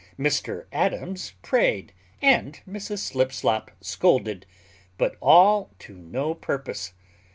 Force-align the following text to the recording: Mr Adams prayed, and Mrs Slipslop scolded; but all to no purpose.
Mr 0.17 0.65
Adams 0.71 1.33
prayed, 1.43 1.93
and 2.23 2.61
Mrs 2.67 2.97
Slipslop 3.11 3.69
scolded; 3.81 4.47
but 4.97 5.15
all 5.21 5.69
to 5.77 5.93
no 5.95 6.33
purpose. 6.33 6.93